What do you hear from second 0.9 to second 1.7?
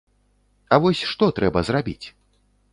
што трэба